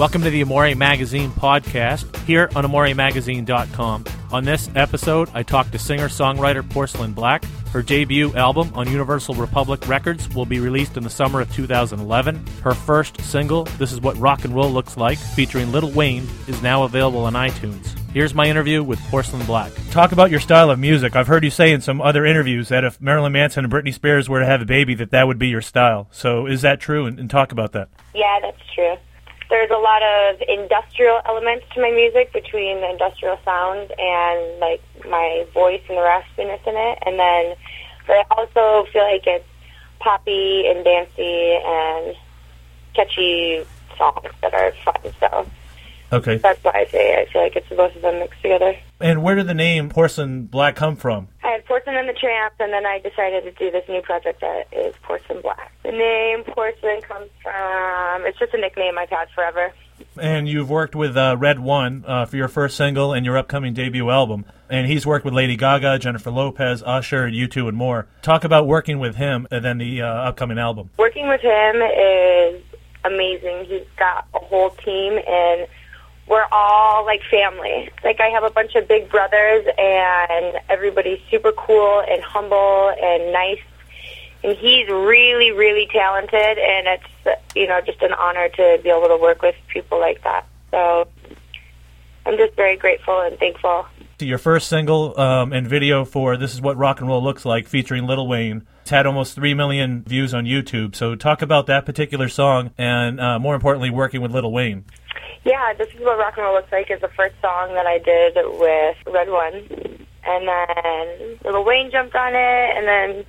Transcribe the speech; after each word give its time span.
Welcome 0.00 0.22
to 0.22 0.30
the 0.30 0.40
Amore 0.40 0.74
Magazine 0.76 1.30
podcast 1.30 2.16
here 2.24 2.48
on 2.56 2.64
AmoreMagazine.com. 2.64 4.04
On 4.32 4.44
this 4.44 4.70
episode, 4.74 5.28
I 5.34 5.42
talked 5.42 5.72
to 5.72 5.78
singer 5.78 6.08
songwriter 6.08 6.66
Porcelain 6.66 7.12
Black. 7.12 7.44
Her 7.70 7.82
debut 7.82 8.34
album 8.34 8.72
on 8.72 8.90
Universal 8.90 9.34
Republic 9.34 9.86
Records 9.86 10.26
will 10.34 10.46
be 10.46 10.58
released 10.58 10.96
in 10.96 11.02
the 11.02 11.10
summer 11.10 11.42
of 11.42 11.52
2011. 11.52 12.42
Her 12.62 12.72
first 12.72 13.20
single, 13.20 13.64
This 13.76 13.92
Is 13.92 14.00
What 14.00 14.16
Rock 14.16 14.46
and 14.46 14.54
Roll 14.54 14.70
Looks 14.70 14.96
Like, 14.96 15.18
featuring 15.18 15.70
Lil 15.70 15.90
Wayne, 15.90 16.26
is 16.48 16.62
now 16.62 16.84
available 16.84 17.26
on 17.26 17.34
iTunes. 17.34 17.94
Here's 18.14 18.32
my 18.32 18.46
interview 18.46 18.82
with 18.82 18.98
Porcelain 19.10 19.44
Black. 19.44 19.70
Talk 19.90 20.12
about 20.12 20.30
your 20.30 20.40
style 20.40 20.70
of 20.70 20.78
music. 20.78 21.14
I've 21.14 21.26
heard 21.26 21.44
you 21.44 21.50
say 21.50 21.72
in 21.74 21.82
some 21.82 22.00
other 22.00 22.24
interviews 22.24 22.70
that 22.70 22.84
if 22.84 22.98
Marilyn 23.02 23.32
Manson 23.32 23.64
and 23.64 23.72
Britney 23.72 23.92
Spears 23.92 24.30
were 24.30 24.40
to 24.40 24.46
have 24.46 24.62
a 24.62 24.64
baby, 24.64 24.94
that 24.94 25.10
that 25.10 25.26
would 25.26 25.38
be 25.38 25.48
your 25.48 25.60
style. 25.60 26.08
So 26.10 26.46
is 26.46 26.62
that 26.62 26.80
true? 26.80 27.04
And, 27.04 27.20
and 27.20 27.28
talk 27.28 27.52
about 27.52 27.72
that. 27.72 27.90
Yeah, 28.14 28.38
that's 28.40 28.62
true. 28.74 28.96
There's 29.50 29.70
a 29.70 29.78
lot 29.78 30.00
of 30.02 30.40
industrial 30.48 31.20
elements 31.26 31.66
to 31.74 31.80
my 31.82 31.90
music 31.90 32.32
between 32.32 32.80
the 32.80 32.88
industrial 32.90 33.36
sound 33.44 33.92
and 33.98 34.60
like 34.60 34.80
my 35.08 35.44
voice 35.52 35.82
and 35.88 35.98
the 35.98 36.02
raspiness 36.02 36.64
in 36.66 36.76
it, 36.76 36.98
and 37.04 37.18
then 37.18 37.56
but 38.06 38.16
I 38.16 38.24
also 38.30 38.88
feel 38.92 39.02
like 39.02 39.26
it's 39.26 39.44
poppy 39.98 40.66
and 40.66 40.84
dancey 40.84 41.58
and 41.64 42.16
catchy 42.94 43.66
songs 43.98 44.32
that 44.42 44.54
are 44.54 44.72
fun. 44.84 45.12
So 45.20 45.50
Okay. 46.12 46.36
that's 46.38 46.62
why 46.64 46.72
I 46.74 46.86
say 46.86 47.20
I 47.20 47.26
feel 47.32 47.42
like 47.42 47.54
it's 47.54 47.68
both 47.68 47.94
of 47.94 48.02
them 48.02 48.18
mixed 48.18 48.42
together. 48.42 48.74
And 49.00 49.22
where 49.22 49.36
did 49.36 49.46
the 49.46 49.54
name 49.54 49.88
Porcelain 49.88 50.46
Black 50.46 50.74
come 50.74 50.96
from? 50.96 51.28
I 51.44 51.52
had 51.52 51.64
Porcelain 51.66 51.96
and 51.96 52.08
the 52.08 52.12
Tramp, 52.14 52.54
and 52.58 52.72
then 52.72 52.84
I 52.84 52.98
decided 52.98 53.44
to 53.44 53.52
do 53.52 53.70
this 53.70 53.88
new 53.88 54.02
project 54.02 54.40
that 54.40 54.66
is 54.72 54.94
Porcelain 55.02 55.40
Black. 55.40 55.72
The 55.84 55.92
name 55.92 56.42
Porcelain 56.44 57.00
comes 57.02 57.29
it's 58.30 58.38
just 58.38 58.54
a 58.54 58.58
nickname 58.58 58.96
I've 58.96 59.10
had 59.10 59.28
forever. 59.34 59.72
And 60.18 60.48
you've 60.48 60.70
worked 60.70 60.94
with 60.94 61.16
uh, 61.16 61.36
RedOne 61.36 62.04
uh, 62.06 62.24
for 62.24 62.36
your 62.36 62.48
first 62.48 62.76
single 62.76 63.12
and 63.12 63.26
your 63.26 63.36
upcoming 63.36 63.74
debut 63.74 64.08
album. 64.08 64.44
And 64.68 64.86
he's 64.86 65.04
worked 65.04 65.24
with 65.24 65.34
Lady 65.34 65.56
Gaga, 65.56 65.98
Jennifer 65.98 66.30
Lopez, 66.30 66.82
Usher, 66.86 67.28
U2, 67.28 67.68
and 67.68 67.76
more. 67.76 68.06
Talk 68.22 68.44
about 68.44 68.66
working 68.66 69.00
with 69.00 69.16
him 69.16 69.48
and 69.50 69.64
then 69.64 69.78
the 69.78 70.02
uh, 70.02 70.06
upcoming 70.06 70.58
album. 70.58 70.90
Working 70.96 71.28
with 71.28 71.40
him 71.40 71.76
is 71.82 72.62
amazing. 73.04 73.64
He's 73.66 73.86
got 73.98 74.26
a 74.32 74.38
whole 74.38 74.70
team, 74.70 75.18
and 75.26 75.66
we're 76.28 76.46
all 76.52 77.04
like 77.04 77.22
family. 77.28 77.90
Like 78.04 78.20
I 78.20 78.28
have 78.28 78.44
a 78.44 78.50
bunch 78.50 78.76
of 78.76 78.86
big 78.86 79.10
brothers, 79.10 79.66
and 79.76 80.56
everybody's 80.68 81.20
super 81.30 81.52
cool 81.52 82.02
and 82.08 82.22
humble 82.22 82.94
and 83.02 83.32
nice. 83.32 83.58
And 84.42 84.56
he's 84.56 84.88
really, 84.88 85.52
really 85.52 85.86
talented, 85.92 86.58
and 86.58 86.86
it's 86.86 87.44
you 87.54 87.66
know 87.66 87.80
just 87.80 88.00
an 88.02 88.12
honor 88.14 88.48
to 88.48 88.80
be 88.82 88.88
able 88.88 89.08
to 89.08 89.18
work 89.20 89.42
with 89.42 89.54
people 89.68 90.00
like 90.00 90.22
that. 90.24 90.46
So 90.70 91.08
I'm 92.26 92.36
just 92.36 92.54
very 92.54 92.76
grateful 92.76 93.20
and 93.20 93.38
thankful. 93.38 93.86
Your 94.20 94.38
first 94.38 94.68
single 94.68 95.18
um, 95.18 95.52
and 95.52 95.66
video 95.66 96.04
for 96.04 96.36
This 96.36 96.52
Is 96.52 96.60
What 96.60 96.76
Rock 96.76 97.00
and 97.00 97.08
Roll 97.08 97.22
Looks 97.22 97.46
Like 97.46 97.66
featuring 97.66 98.06
Lil 98.06 98.28
Wayne. 98.28 98.66
It's 98.82 98.90
had 98.90 99.06
almost 99.06 99.34
3 99.34 99.54
million 99.54 100.02
views 100.02 100.34
on 100.34 100.44
YouTube. 100.44 100.94
So 100.94 101.14
talk 101.14 101.40
about 101.40 101.66
that 101.68 101.86
particular 101.86 102.28
song 102.28 102.70
and, 102.76 103.18
uh, 103.18 103.38
more 103.38 103.54
importantly, 103.54 103.88
working 103.88 104.20
with 104.20 104.32
Lil 104.32 104.52
Wayne. 104.52 104.84
Yeah, 105.44 105.72
this 105.72 105.88
is 105.94 106.00
what 106.00 106.18
rock 106.18 106.34
and 106.36 106.44
roll 106.44 106.54
looks 106.54 106.70
like. 106.70 106.90
Is 106.90 107.00
the 107.00 107.08
first 107.08 107.34
song 107.40 107.72
that 107.74 107.86
I 107.86 107.98
did 107.98 108.34
with 108.36 108.96
RedOne, 109.06 110.06
and 110.24 110.48
then 110.48 111.38
Lil 111.44 111.64
Wayne 111.64 111.90
jumped 111.90 112.14
on 112.14 112.34
it, 112.34 112.76
and 112.76 112.86
then 112.86 113.24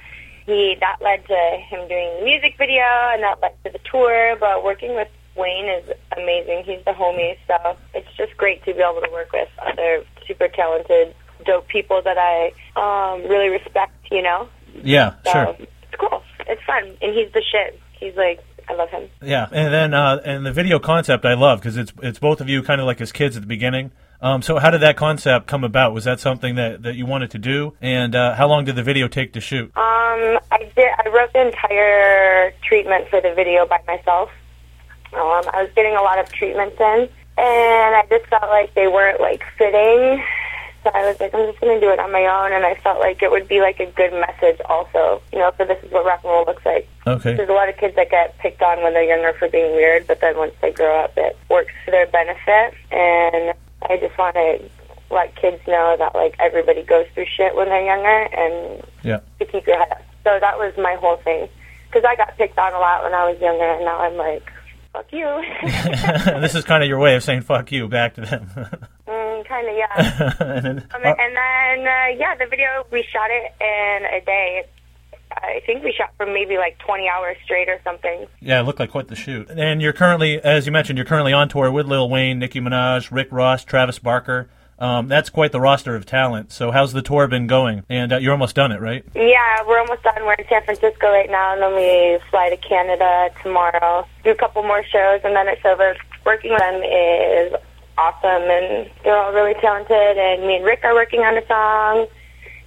he 0.45 0.75
that 0.79 0.97
led 1.01 1.25
to 1.27 1.57
him 1.69 1.87
doing 1.87 2.09
the 2.19 2.25
music 2.25 2.55
video, 2.57 2.83
and 2.83 3.23
that 3.23 3.39
led 3.41 3.53
to 3.63 3.71
the 3.71 3.79
tour. 3.89 4.35
But 4.39 4.63
working 4.63 4.95
with 4.95 5.07
Wayne 5.35 5.67
is 5.69 5.89
amazing. 6.17 6.63
He's 6.65 6.83
the 6.85 6.91
homie, 6.91 7.37
so 7.47 7.77
it's 7.93 8.07
just 8.17 8.35
great 8.37 8.63
to 8.65 8.73
be 8.73 8.81
able 8.81 9.01
to 9.01 9.11
work 9.11 9.31
with 9.31 9.49
other 9.65 10.03
super 10.27 10.47
talented, 10.47 11.15
dope 11.45 11.67
people 11.67 12.01
that 12.03 12.17
I 12.17 12.51
um, 12.75 13.21
really 13.29 13.49
respect. 13.49 13.93
You 14.11 14.21
know, 14.21 14.49
Yeah, 14.83 15.15
so 15.23 15.31
sure. 15.31 15.55
it's 15.59 15.71
cool. 15.99 16.21
It's 16.47 16.61
fun, 16.63 16.83
and 17.01 17.13
he's 17.13 17.31
the 17.33 17.41
shit. 17.49 17.79
He's 17.99 18.15
like, 18.15 18.39
I 18.67 18.73
love 18.73 18.89
him. 18.89 19.09
Yeah, 19.21 19.47
and 19.51 19.73
then 19.73 19.93
uh, 19.93 20.19
and 20.25 20.45
the 20.45 20.51
video 20.51 20.79
concept 20.79 21.23
I 21.25 21.33
love 21.35 21.59
because 21.59 21.77
it's 21.77 21.93
it's 22.01 22.19
both 22.19 22.41
of 22.41 22.49
you 22.49 22.61
kind 22.63 22.81
of 22.81 22.87
like 22.87 22.99
as 23.01 23.11
kids 23.11 23.35
at 23.37 23.41
the 23.41 23.47
beginning. 23.47 23.91
Um, 24.23 24.43
so 24.43 24.59
how 24.59 24.69
did 24.69 24.81
that 24.81 24.97
concept 24.97 25.47
come 25.47 25.63
about? 25.63 25.93
Was 25.95 26.03
that 26.03 26.19
something 26.19 26.53
that, 26.53 26.83
that 26.83 26.93
you 26.93 27.07
wanted 27.07 27.31
to 27.31 27.39
do? 27.39 27.73
And 27.81 28.15
uh, 28.15 28.35
how 28.35 28.47
long 28.47 28.65
did 28.65 28.75
the 28.75 28.83
video 28.83 29.07
take 29.07 29.33
to 29.33 29.41
shoot? 29.41 29.75
Um, 29.75 29.81
I 30.51 30.71
did. 30.75 30.89
I 31.05 31.09
wrote 31.09 31.33
the 31.33 31.47
entire 31.47 32.53
treatment 32.63 33.07
for 33.09 33.21
the 33.21 33.33
video 33.33 33.65
by 33.65 33.79
myself. 33.87 34.29
Um, 35.13 35.43
I 35.53 35.63
was 35.63 35.71
getting 35.75 35.95
a 35.95 36.01
lot 36.01 36.19
of 36.19 36.31
treatments 36.31 36.77
in, 36.79 37.09
and 37.37 37.95
I 37.95 38.05
just 38.09 38.25
felt 38.27 38.49
like 38.49 38.73
they 38.73 38.87
weren't 38.87 39.19
like 39.19 39.43
fitting. 39.57 40.23
So 40.83 40.89
I 40.95 41.05
was 41.05 41.19
like, 41.19 41.33
I'm 41.35 41.45
just 41.45 41.61
going 41.61 41.79
to 41.79 41.85
do 41.85 41.91
it 41.91 41.99
on 41.99 42.11
my 42.11 42.25
own, 42.25 42.53
and 42.53 42.65
I 42.65 42.73
felt 42.75 42.99
like 42.99 43.21
it 43.21 43.29
would 43.29 43.47
be 43.47 43.61
like 43.61 43.79
a 43.79 43.85
good 43.85 44.11
message 44.13 44.59
also, 44.67 45.21
you 45.31 45.37
know, 45.37 45.51
for 45.51 45.63
this 45.65 45.77
is 45.83 45.91
what 45.91 46.05
rock 46.05 46.21
and 46.23 46.31
roll 46.31 46.45
looks 46.45 46.65
like. 46.65 46.87
Okay. 47.05 47.35
There's 47.35 47.49
a 47.49 47.53
lot 47.53 47.69
of 47.69 47.77
kids 47.77 47.95
that 47.97 48.09
get 48.09 48.37
picked 48.39 48.63
on 48.63 48.81
when 48.81 48.93
they're 48.93 49.03
younger 49.03 49.33
for 49.37 49.47
being 49.47 49.75
weird, 49.75 50.07
but 50.07 50.21
then 50.21 50.37
once 50.37 50.53
they 50.61 50.71
grow 50.71 51.03
up, 51.03 51.13
it 51.17 51.37
works 51.49 51.71
for 51.85 51.91
their 51.91 52.07
benefit. 52.07 52.73
And 52.89 53.53
I 53.87 53.97
just 53.97 54.17
want 54.17 54.35
to 54.35 54.59
let 55.11 55.35
kids 55.35 55.61
know 55.67 55.95
that 55.99 56.15
like 56.15 56.35
everybody 56.39 56.83
goes 56.83 57.05
through 57.13 57.25
shit 57.25 57.55
when 57.55 57.69
they're 57.69 57.85
younger, 57.85 58.27
and 58.33 58.83
Yeah. 59.03 59.19
Keep 59.51 59.67
your 59.67 59.77
head 59.77 59.91
up. 59.91 60.01
So 60.23 60.37
that 60.39 60.57
was 60.57 60.73
my 60.77 60.95
whole 60.99 61.17
thing. 61.17 61.47
Because 61.87 62.05
I 62.07 62.15
got 62.15 62.37
picked 62.37 62.57
on 62.57 62.73
a 62.73 62.79
lot 62.79 63.03
when 63.03 63.13
I 63.13 63.29
was 63.29 63.39
younger, 63.41 63.65
and 63.65 63.83
now 63.83 63.99
I'm 63.99 64.15
like, 64.15 64.43
fuck 64.93 65.05
you. 65.11 65.27
this 66.41 66.55
is 66.55 66.63
kind 66.63 66.83
of 66.83 66.87
your 66.89 66.99
way 66.99 67.15
of 67.15 67.23
saying 67.23 67.41
"fuck 67.41 67.71
you" 67.71 67.87
back 67.89 68.15
to 68.15 68.21
them. 68.21 68.49
mm, 69.07 69.45
kind 69.45 69.67
of, 69.67 69.75
yeah. 69.75 70.33
and 70.39 70.65
then, 70.65 70.77
Um, 70.95 71.01
and 71.03 71.35
then, 71.35 71.87
uh, 71.87 72.07
yeah, 72.17 72.35
the 72.39 72.45
video, 72.49 72.85
we 72.91 73.03
shot 73.11 73.29
it 73.29 73.51
in 73.59 74.05
a 74.05 74.23
day. 74.25 74.63
I 75.33 75.61
think 75.65 75.83
we 75.83 75.93
shot 75.97 76.11
for 76.17 76.25
maybe 76.25 76.57
like 76.57 76.77
20 76.79 77.07
hours 77.07 77.37
straight 77.45 77.69
or 77.69 77.79
something. 77.85 78.25
yeah, 78.41 78.59
it 78.59 78.63
looked 78.63 78.79
like 78.79 78.91
quite 78.91 79.07
the 79.07 79.15
shoot. 79.15 79.49
And 79.49 79.81
you're 79.81 79.93
currently, 79.93 80.41
as 80.43 80.65
you 80.65 80.71
mentioned, 80.73 80.97
you're 80.97 81.05
currently 81.05 81.31
on 81.33 81.47
tour 81.49 81.71
with 81.71 81.87
Lil 81.87 82.09
Wayne, 82.09 82.37
Nicki 82.39 82.59
Minaj, 82.59 83.11
Rick 83.11 83.29
Ross, 83.31 83.63
Travis 83.63 83.97
Barker. 83.97 84.49
Um, 84.81 85.07
that's 85.07 85.29
quite 85.29 85.51
the 85.51 85.61
roster 85.61 85.95
of 85.95 86.07
talent. 86.07 86.51
So 86.51 86.71
how's 86.71 86.91
the 86.91 87.03
tour 87.03 87.27
been 87.27 87.45
going? 87.45 87.83
And 87.87 88.11
uh, 88.11 88.17
you're 88.17 88.31
almost 88.31 88.55
done 88.55 88.71
it, 88.71 88.81
right? 88.81 89.05
Yeah, 89.13 89.63
we're 89.67 89.79
almost 89.79 90.01
done. 90.01 90.25
We're 90.25 90.33
in 90.33 90.47
San 90.49 90.63
Francisco 90.63 91.07
right 91.07 91.29
now, 91.29 91.53
and 91.53 91.61
then 91.61 91.75
we 91.75 92.19
fly 92.31 92.49
to 92.49 92.57
Canada 92.57 93.29
tomorrow. 93.43 94.07
Do 94.23 94.31
a 94.31 94.35
couple 94.35 94.63
more 94.63 94.83
shows, 94.83 95.21
and 95.23 95.35
then 95.35 95.47
it's 95.47 95.63
over. 95.63 95.95
Working 96.25 96.51
with 96.51 96.61
them 96.61 96.81
is 96.81 97.53
awesome, 97.95 98.49
and 98.49 98.89
they're 99.03 99.15
all 99.15 99.31
really 99.33 99.53
talented. 99.61 100.17
And 100.17 100.47
me 100.47 100.55
and 100.55 100.65
Rick 100.65 100.79
are 100.83 100.95
working 100.95 101.19
on 101.21 101.37
a 101.37 101.45
song 101.45 102.07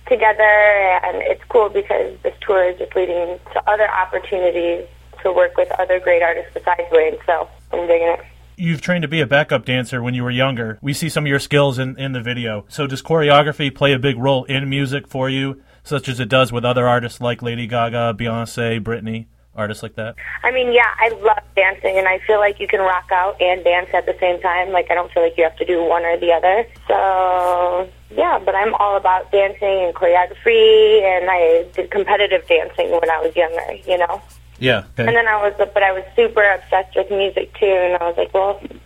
together, 0.07 1.01
and 1.03 1.17
it's 1.17 1.43
cool 1.49 1.69
because 1.69 2.17
this 2.23 2.35
tour 2.47 2.71
is 2.71 2.79
just 2.79 2.95
leading 2.95 3.41
to 3.55 3.69
other 3.69 3.91
opportunities 3.91 4.87
to 5.25 5.33
work 5.33 5.57
with 5.57 5.69
other 5.81 5.99
great 5.99 6.23
artists 6.23 6.53
besides 6.55 6.87
Wayne. 6.93 7.17
So 7.27 7.49
I'm 7.73 7.89
digging 7.89 8.07
it. 8.07 8.21
You've 8.56 8.81
trained 8.81 9.03
to 9.03 9.09
be 9.09 9.20
a 9.20 9.26
backup 9.26 9.65
dancer 9.65 10.00
when 10.00 10.15
you 10.15 10.22
were 10.22 10.31
younger. 10.31 10.78
We 10.81 10.92
see 10.92 11.09
some 11.09 11.25
of 11.25 11.28
your 11.28 11.41
skills 11.41 11.78
in, 11.78 11.98
in 11.98 12.12
the 12.12 12.20
video. 12.20 12.66
So 12.69 12.87
does 12.87 13.03
choreography 13.03 13.75
play 13.75 13.92
a 13.92 13.98
big 13.98 14.16
role 14.16 14.44
in 14.44 14.69
music 14.69 15.09
for 15.09 15.28
you, 15.28 15.60
such 15.82 16.09
as 16.09 16.20
it 16.20 16.28
does 16.28 16.53
with 16.53 16.65
other 16.65 16.87
artists 16.87 17.20
like 17.20 17.42
Lady 17.42 17.66
Gaga, 17.66 18.15
Beyonce, 18.16 18.81
Britney, 18.81 19.26
artists 19.56 19.82
like 19.82 19.97
that? 19.97 20.15
I 20.44 20.53
mean, 20.53 20.72
yeah, 20.72 20.87
I 21.00 21.09
love 21.09 21.42
dancing, 21.56 21.98
and 21.98 22.06
I 22.06 22.20
feel 22.26 22.38
like 22.38 22.60
you 22.60 22.69
can 22.69 22.78
rock 22.78 23.10
out 23.10 23.41
and 23.42 23.65
dance 23.65 23.91
at 23.92 24.06
the 24.06 24.16
same 24.20 24.41
time. 24.41 24.71
Like, 24.71 24.88
I 24.88 24.94
don't 24.94 25.10
feel 25.12 25.25
like 25.25 25.36
you 25.36 25.42
have 25.42 25.56
to 25.56 25.65
do 25.65 25.82
one 25.82 26.04
or 26.04 26.16
the 26.16 26.32
other. 26.32 26.65
So, 26.86 27.91
yeah, 28.16 28.38
but 28.38 28.54
I'm 28.54 28.75
all 28.75 28.97
about 28.97 29.32
dancing 29.32 29.84
and 29.84 29.94
choreography, 29.94 31.03
and 31.03 31.28
I 31.28 31.66
did 31.75 31.91
competitive 31.91 32.47
dancing 32.47 32.92
when 32.92 33.10
I 33.10 33.21
was 33.21 33.34
younger, 33.34 33.72
you 33.84 33.98
know? 33.98 34.22
Yeah. 34.59 34.84
And 34.97 35.09
then 35.09 35.26
I 35.26 35.37
was, 35.37 35.54
but 35.56 35.82
I 35.82 35.92
was 35.92 36.04
super 36.15 36.42
obsessed 36.42 36.97
with 36.97 37.10
music, 37.10 37.53
too, 37.59 37.66
and 37.66 37.97
I 38.00 38.06
was 38.06 38.16
like, 38.16 38.32
well, 38.32 38.60
if 38.62 38.81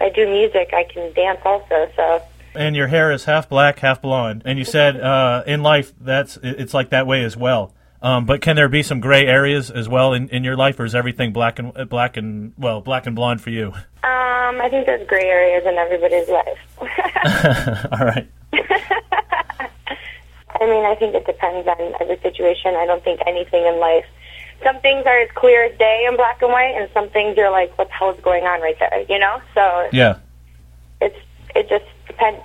I 0.00 0.08
do 0.08 0.26
music, 0.28 0.72
I 0.72 0.84
can 0.84 1.12
dance 1.12 1.40
also, 1.44 1.90
so... 1.96 2.22
And 2.54 2.76
your 2.76 2.88
hair 2.88 3.10
is 3.12 3.24
half 3.24 3.48
black, 3.48 3.78
half 3.78 4.02
blonde. 4.02 4.42
And 4.44 4.58
you 4.58 4.64
said 4.66 5.00
uh, 5.00 5.42
in 5.46 5.62
life 5.62 5.92
that's 5.98 6.38
it's 6.42 6.74
like 6.74 6.90
that 6.90 7.06
way 7.06 7.24
as 7.24 7.34
well. 7.34 7.72
Um, 8.02 8.26
but 8.26 8.42
can 8.42 8.56
there 8.56 8.68
be 8.68 8.82
some 8.82 9.00
gray 9.00 9.26
areas 9.26 9.70
as 9.70 9.88
well 9.88 10.12
in, 10.12 10.28
in 10.28 10.42
your 10.42 10.56
life, 10.56 10.78
or 10.80 10.84
is 10.84 10.94
everything 10.94 11.32
black 11.32 11.60
and 11.60 11.72
uh, 11.76 11.84
black 11.84 12.16
and 12.16 12.52
well 12.58 12.80
black 12.80 13.06
and 13.06 13.14
blonde 13.14 13.40
for 13.40 13.50
you? 13.50 13.68
Um, 13.68 14.60
I 14.60 14.68
think 14.68 14.86
there's 14.86 15.06
gray 15.06 15.24
areas 15.24 15.64
in 15.64 15.76
everybody's 15.78 16.28
life. 16.28 16.58
All 17.92 18.06
right. 18.06 18.28
I 20.60 20.66
mean, 20.66 20.84
I 20.84 20.94
think 20.96 21.14
it 21.14 21.24
depends 21.26 21.66
on 21.66 21.94
every 22.00 22.18
situation. 22.20 22.74
I 22.74 22.86
don't 22.86 23.02
think 23.02 23.20
anything 23.26 23.64
in 23.64 23.78
life. 23.78 24.04
Some 24.64 24.80
things 24.80 25.04
are 25.06 25.18
as 25.20 25.30
clear 25.34 25.64
as 25.64 25.76
day 25.78 26.06
in 26.08 26.16
black 26.16 26.40
and 26.42 26.50
white, 26.52 26.74
and 26.76 26.88
some 26.94 27.08
things 27.10 27.36
you're 27.36 27.50
like, 27.50 27.76
what 27.78 27.88
the 27.88 27.94
hell 27.94 28.10
is 28.10 28.20
going 28.22 28.44
on 28.44 28.60
right 28.60 28.76
there? 28.78 29.04
You 29.08 29.18
know? 29.18 29.40
So 29.54 29.88
Yeah. 29.92 30.16
it's 31.00 31.16
it 31.54 31.68
just 31.68 31.84
depends. 32.06 32.40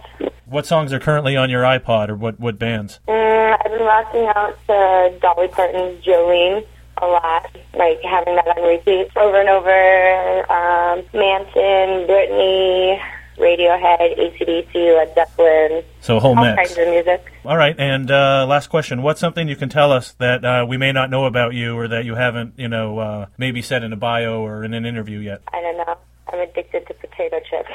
What 0.45 0.65
songs 0.65 0.91
are 0.93 0.99
currently 0.99 1.35
on 1.35 1.49
your 1.49 1.63
iPod, 1.63 2.09
or 2.09 2.15
what 2.15 2.39
what 2.39 2.57
bands? 2.59 2.99
Mm, 3.07 3.57
I've 3.63 3.71
been 3.71 3.81
rocking 3.85 4.27
out 4.35 4.57
to 4.67 5.17
Dolly 5.21 5.47
Parton's 5.49 6.03
Jolene. 6.03 6.65
a 6.99 7.05
lot, 7.05 7.45
like 7.75 8.01
having 8.01 8.35
that 8.37 8.47
on 8.57 8.63
repeat 8.67 9.07
over 9.15 9.39
and 9.39 9.49
over. 9.49 10.51
Um, 10.51 11.03
Manson, 11.13 12.07
Britney, 12.07 12.99
Radiohead, 13.37 14.17
ACDC, 14.17 14.73
Led 14.97 15.13
Zeppelin, 15.15 15.83
So 16.01 16.17
a 16.17 16.19
whole 16.19 16.37
all 16.37 16.43
mix. 16.43 16.55
kinds 16.73 16.77
of 16.77 16.87
music. 16.93 17.23
All 17.45 17.55
right, 17.57 17.75
and 17.77 18.09
uh, 18.09 18.45
last 18.47 18.67
question: 18.67 19.01
What's 19.03 19.19
something 19.19 19.47
you 19.47 19.55
can 19.55 19.69
tell 19.69 19.91
us 19.91 20.13
that 20.13 20.43
uh, 20.43 20.65
we 20.67 20.77
may 20.77 20.91
not 20.91 21.09
know 21.09 21.25
about 21.25 21.53
you, 21.53 21.77
or 21.77 21.87
that 21.87 22.03
you 22.05 22.15
haven't, 22.15 22.53
you 22.57 22.67
know, 22.67 22.97
uh, 22.99 23.25
maybe 23.37 23.61
said 23.61 23.83
in 23.83 23.93
a 23.93 23.97
bio 23.97 24.41
or 24.41 24.63
in 24.63 24.73
an 24.73 24.85
interview 24.85 25.19
yet? 25.19 25.41
I 25.53 25.61
don't 25.61 25.77
know. 25.77 25.97
I'm 26.33 26.39
addicted 26.39 26.85
to 26.87 26.93
potato 26.95 27.39
chips. 27.49 27.69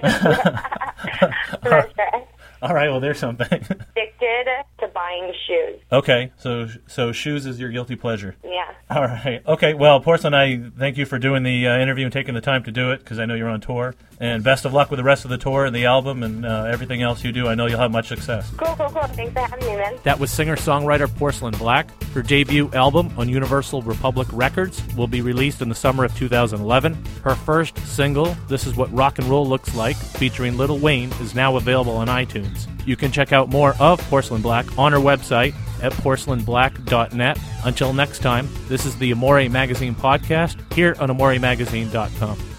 For 1.62 1.88
sure. 1.96 2.26
All 2.62 2.74
right, 2.74 2.90
well, 2.90 3.00
there's 3.00 3.18
something. 3.18 3.46
Addicted 3.50 4.46
to 4.80 4.88
buying 4.94 5.32
shoes. 5.46 5.80
okay, 5.90 6.30
so 6.38 6.68
so 6.86 7.10
shoes 7.12 7.46
is 7.46 7.58
your 7.58 7.70
guilty 7.70 7.96
pleasure. 7.96 8.36
Yeah. 8.90 8.96
All 9.00 9.06
right. 9.06 9.42
Okay. 9.46 9.74
Well, 9.74 10.00
Porcelain, 10.00 10.34
I 10.34 10.58
thank 10.78 10.96
you 10.96 11.06
for 11.06 11.18
doing 11.18 11.42
the 11.42 11.68
uh, 11.68 11.78
interview 11.78 12.04
and 12.04 12.12
taking 12.12 12.34
the 12.34 12.40
time 12.40 12.64
to 12.64 12.72
do 12.72 12.90
it 12.92 12.98
because 12.98 13.18
I 13.18 13.24
know 13.24 13.34
you're 13.34 13.48
on 13.48 13.60
tour. 13.60 13.94
And 14.18 14.44
best 14.44 14.64
of 14.64 14.74
luck 14.74 14.90
with 14.90 14.98
the 14.98 15.04
rest 15.04 15.24
of 15.24 15.30
the 15.30 15.38
tour 15.38 15.64
and 15.64 15.74
the 15.74 15.86
album 15.86 16.22
and 16.22 16.44
uh, 16.44 16.64
everything 16.64 17.00
else 17.00 17.24
you 17.24 17.32
do. 17.32 17.48
I 17.48 17.54
know 17.54 17.66
you'll 17.66 17.78
have 17.78 17.90
much 17.90 18.08
success. 18.08 18.50
Cool, 18.56 18.74
cool, 18.76 18.90
cool. 18.90 19.02
Thanks 19.08 19.32
for 19.32 19.40
having 19.40 19.66
me, 19.66 19.76
man. 19.76 19.96
That 20.02 20.18
was 20.18 20.30
singer 20.30 20.56
songwriter 20.56 21.14
Porcelain 21.16 21.54
Black. 21.54 21.90
Her 22.12 22.22
debut 22.22 22.70
album 22.74 23.12
on 23.16 23.28
Universal 23.28 23.82
Republic 23.82 24.28
Records 24.32 24.82
will 24.94 25.06
be 25.06 25.22
released 25.22 25.62
in 25.62 25.68
the 25.68 25.74
summer 25.74 26.04
of 26.04 26.14
2011. 26.16 27.02
Her 27.22 27.34
first 27.34 27.78
single, 27.86 28.36
This 28.48 28.66
Is 28.66 28.76
What 28.76 28.92
Rock 28.92 29.18
and 29.18 29.28
Roll 29.28 29.46
Looks 29.46 29.74
Like, 29.74 29.96
featuring 29.96 30.58
Lil 30.58 30.78
Wayne, 30.78 31.10
is 31.20 31.34
now 31.34 31.56
available 31.56 31.96
on 31.96 32.08
iTunes. 32.08 32.66
You 32.86 32.96
can 32.96 33.12
check 33.12 33.32
out 33.32 33.48
more 33.48 33.74
of 33.78 34.00
Porcelain 34.10 34.42
Black 34.42 34.78
on 34.78 34.92
her 34.92 34.98
website 34.98 35.54
at 35.82 35.92
porcelainblack.net. 35.92 37.38
Until 37.64 37.92
next 37.92 38.20
time, 38.20 38.48
this 38.68 38.86
is 38.86 38.96
the 38.98 39.12
Amore 39.12 39.48
Magazine 39.48 39.94
podcast 39.94 40.72
here 40.72 40.96
on 41.00 41.08
AmoreMagazine.com. 41.08 42.49